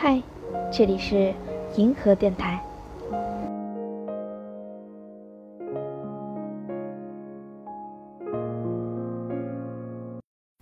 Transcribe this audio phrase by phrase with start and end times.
[0.00, 0.22] 嗨，
[0.72, 1.34] 这里是
[1.74, 2.62] 银河电台。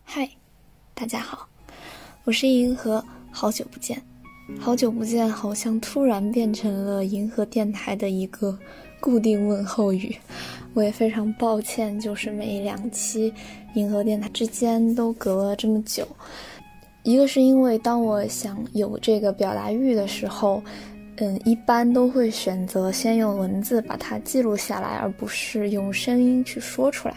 [0.02, 0.26] 嗨，
[0.94, 1.46] 大家好，
[2.24, 4.00] 我是银河，好久不见，
[4.58, 8.58] 好久不见，好像突然变成了银河电台的一个
[9.00, 10.16] 固定问候语。
[10.72, 13.30] 我也非常抱歉，就是每两期
[13.74, 16.08] 银河电台之间都隔了这么久。
[17.06, 20.60] 一个是因为当我想有这个表达欲的时候，
[21.18, 27.14] 嗯，一般都会选择先用文字把它记录下来，而不是用声音去说出来。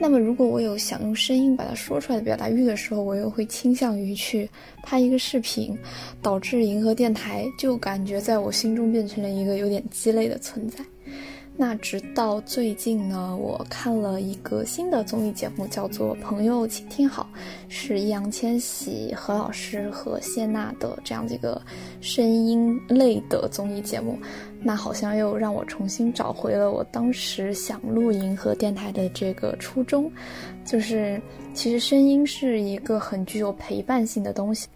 [0.00, 4.48] 那么，如果我有想用声音把它说出来的表达欲的时候，我又会倾向于去
[4.82, 5.76] 拍一个视频，
[6.22, 10.78] 导致银河电台就感觉在我心中变成了一个有点鸡肋的存在。
[11.60, 17.28] 那直到最近呢，我看了一个新的综艺节目，叫做《朋友，请听好》，
[17.68, 21.60] 是易烊千玺、何老师和谢娜的这样的一个
[22.00, 24.16] 声音类的综艺节目。
[24.62, 30.08] 那好像又让我重新找回了我当时想录银河电台的这个初衷，
[30.64, 31.20] 就是
[31.52, 34.68] 其实声音是一个很具有陪伴性的东西。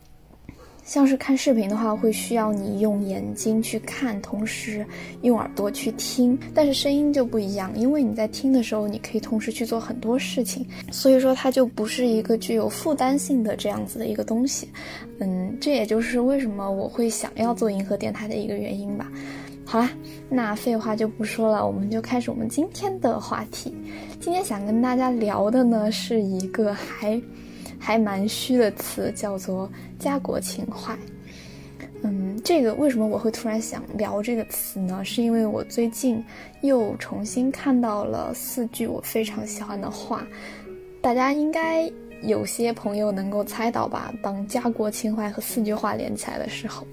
[0.85, 4.85] 像是看视频的话，会需要你用眼睛去看，同时
[5.23, 6.37] 用耳朵去听。
[6.53, 14.69] 但是声音就不一样，因为你在听的时候，你可以同时去做很多事情，所以说它就不是一个具有负担性的这样子的一个东西。
[15.21, 19.11] 嗯，这也就是为什么我会想要做银河电台的一个原因吧。
[19.65, 19.89] 好啦，
[20.29, 23.73] 那废话就不说了，我们就开始我们今天的话题。
[24.21, 27.19] 今天想跟大家聊的呢，是一个还。
[27.85, 30.97] 还蛮虚的词叫做家国情怀。
[32.05, 35.05] 嗯，这个为什么我会突然想聊这个词呢？
[35.05, 36.25] 是因为我最近
[36.61, 40.25] 又重新看到了四句我非常喜欢的话，
[41.01, 41.91] 大家应该
[42.23, 44.15] 有些朋友能够猜到吧？
[44.23, 46.87] 当家国情怀和四句话连起来的时候，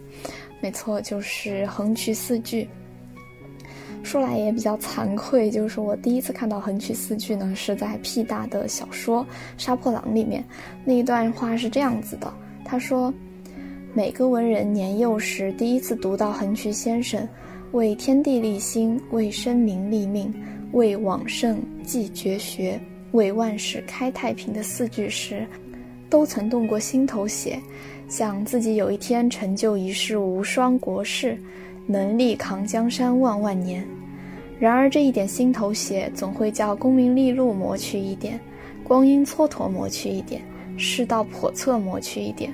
[0.60, 2.68] 没错，就是横渠四句。
[4.02, 9.24] 说来也比较惭愧，就是我第一次看到横渠四句呢，是在屁大的小说
[9.58, 10.44] 《杀破狼》里面，
[10.84, 12.34] 那一段话是这样子的：
[12.66, 13.14] 他说，
[13.94, 17.28] 每个文人年幼时第一次读到横渠先生
[17.72, 20.34] 为天地立心、为生民立命、
[20.72, 22.80] 为往圣继绝学、
[23.12, 25.46] 为万世开太平的四句时，
[26.10, 27.60] 都曾动过心头血，
[28.08, 31.38] 想自己有一天成就一世无双国士。
[31.92, 33.84] 能力扛江山万万年，
[34.60, 38.40] 然而这一点心头血，总会叫功名利禄磨去一点，
[38.84, 40.40] 光阴蹉跎磨去一点，
[40.78, 42.54] 世道叵测磨去一点，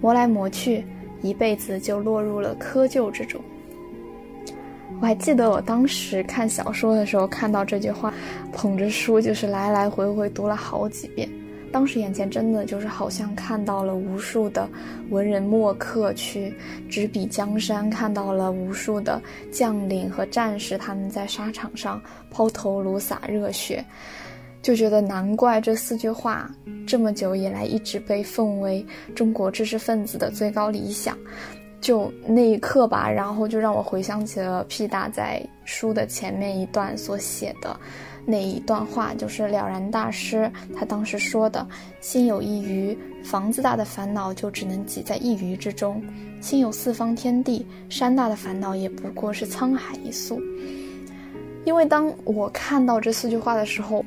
[0.00, 0.84] 磨来磨去，
[1.20, 3.40] 一辈子就落入了窠臼之中。
[5.00, 8.14] 我还记得我当时看小说的时候，看到这句话，
[8.52, 11.28] 捧着书就是来来回回读了好几遍。
[11.72, 14.68] 当时眼前真的就是好像看到了无数的
[15.10, 16.54] 文人墨客去
[16.88, 22.00] 执笔江山，看到了无数的将领和战士他们在沙场上
[22.30, 23.84] 抛头颅洒热血，
[24.62, 26.50] 就觉得难怪这四句话
[26.86, 28.84] 这么久以来一直被奉为
[29.14, 31.16] 中国知识分子的最高理想。
[31.80, 37.78] 就那一刻吧，然后就让我回想起了屁大在书的前面一段所写的。
[38.28, 41.64] 那一段话就是了然大师他当时说的
[42.02, 46.00] ：“心有一隅，房子大的烦恼就只能挤在一隅之中；
[46.40, 50.40] 心有四方天地，山大的烦恼也不过是沧海一粟。”
[51.64, 54.04] 因为当我看到这四句话的时候，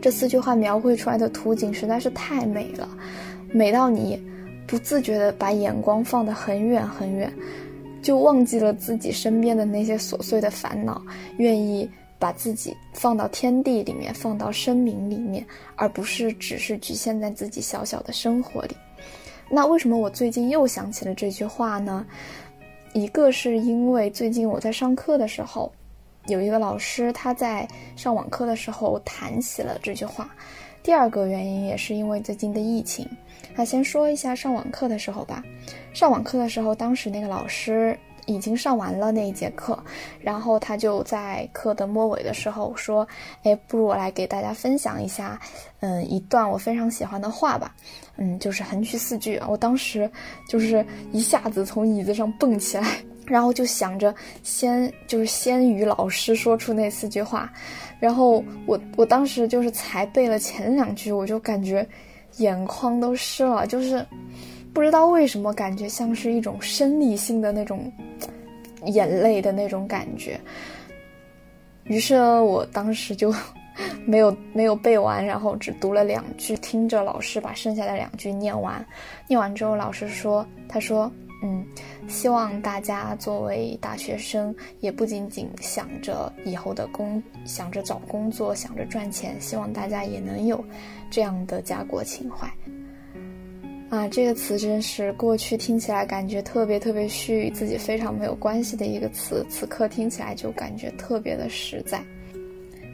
[0.00, 2.86] 这四句话描绘出来的图景实在是太美了，
[3.50, 4.22] 美到你
[4.66, 7.32] 不自觉地把眼光放得很远很远，
[8.02, 11.02] 就忘记了自己身边的那些琐碎的烦恼，
[11.38, 11.88] 愿意。
[12.16, 15.44] 把自己放到天地里面，放到生命里面，
[15.76, 18.74] 而不是只是局限在自己小小的生活里。
[19.50, 22.06] 那为什么我最近又想起了这句话呢？
[22.94, 25.70] 一个是因为最近我在上课的时候，
[26.26, 30.34] 有一个老师他在上网课的时候谈起了这句话。
[30.84, 33.08] 第二个原因也是因为最近的疫情。
[33.56, 35.42] 那先说一下上网课的时候吧。
[35.92, 37.98] 上网课的时候，当时那个老师。
[38.26, 39.78] 已经上完了那一节课，
[40.18, 43.06] 然后他就在课的末尾的时候说
[43.44, 45.38] ：“哎，不如我来给大家分享一下，
[45.80, 47.74] 嗯，一段我非常喜欢的话吧，
[48.16, 50.10] 嗯，就是横渠四句。”我当时
[50.48, 50.82] 就是
[51.12, 52.96] 一下子从椅子上蹦起来，
[53.26, 57.52] 然后就想着先就是先与老师说出那四句话，
[58.00, 61.86] 然后我我当时就是才背了前两句，我就感觉
[62.38, 64.04] 眼眶都湿了，就是。
[64.74, 67.92] 不知道为什么，感觉像是一种生理性的那种
[68.86, 70.36] 眼泪的那种感觉。
[71.84, 73.32] 于是呢我当时就
[74.04, 78.84] 没有没有背完，然后只读了两句，听着老师把剩下的两句念完。
[79.28, 81.08] 念完之后，老师说：“他说，
[81.46, 81.62] 嗯，
[82.08, 90.64] 希望大家作为大学生，也不仅仅想着以后的工，想着找工作，想着赚钱，希望大家也能有
[91.10, 92.50] 这样的家国情怀。
[93.90, 102.02] 啊，这个词真是过去听起来感觉特别特别虚，与自己非常没有关系的一个词，此刻听起来就感觉特别的实在。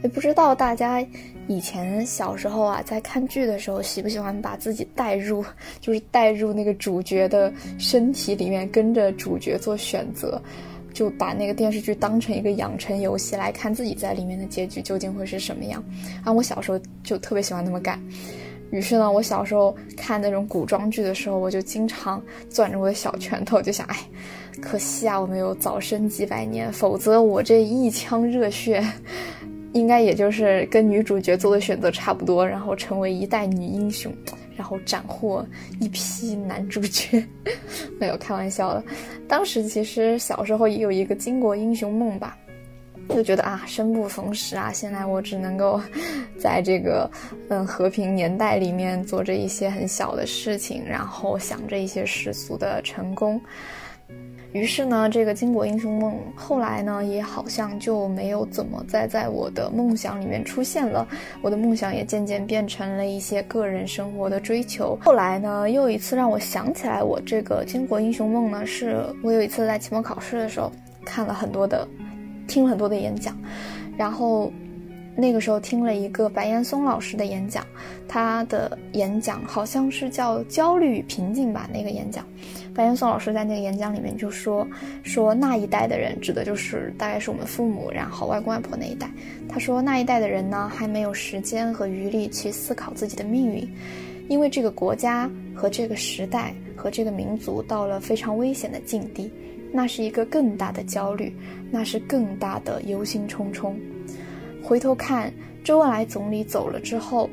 [0.03, 1.05] 也不知道大家
[1.47, 5.43] 以前小时候啊，在看剧的时候喜不喜欢把自己带入，
[5.79, 10.41] 就是带入那个主角的身体里面，跟着主角做选择，
[10.93, 15.83] 就把那个电视剧当成一个养成游戏来看，自己在里面的结局究竟会是什么样？
[16.23, 18.01] 啊，我小时候就特别喜欢那么干。
[18.71, 23.97] 于是呢，我小时候看那种古装剧的时候，我就经常攥着我的小拳头，就想，哎，
[24.61, 28.81] 可惜啊，我没有早生几百年，否则我这一腔热血。
[29.73, 34.13] 应该也就是跟女主角做的选择差不多，然后成为一代女英雄，
[34.55, 35.45] 然后斩获
[35.79, 37.23] 一批男主角。
[37.99, 38.83] 没有开玩笑的，
[39.27, 42.37] 当时其实小时候也有一个巾帼英雄梦吧，
[43.09, 45.79] 就觉得啊，生不逢时啊，现在我只能够
[46.37, 47.09] 在这个
[47.49, 53.39] 嗯和平年代里面做着一些很小的事情，然后想着一些世俗的成功。
[54.53, 61.07] 于是呢，这个巾帼英雄梦后来呢，也好像就没有怎么再在我的梦想里面出现了。
[61.41, 64.97] 我的梦想也渐渐变成了一些个人生活的追求。
[65.01, 70.71] 后来呢，又一次让我想起来我这个巾帼英雄梦呢，是我有一次在期末考试的时候
[71.05, 71.87] 看了很多的，
[72.47, 73.37] 听了很多的演讲，
[73.97, 74.51] 然后。
[75.15, 77.65] 那个时候听了一个白岩松老师的演讲，
[78.07, 81.69] 他的演讲好像是叫《焦虑与平静》吧。
[81.71, 82.25] 那个演讲，
[82.73, 84.65] 白岩松老师在那个演讲里面就说
[85.03, 89.11] 说那一代的人，指的就是大概是我们父母，然后外公外婆那一代。
[89.49, 93.69] 他说那一代的人呢，还没有时间和余力去思考自己的命运，
[94.29, 99.29] 因为这个国家和这个时代和这个民族到了非常危险的境地，
[99.73, 101.35] 那是一个更大的焦虑，
[101.69, 103.73] 那是更大的忧心忡忡。
[104.63, 107.29] 回头看，周恩来总理走了之后。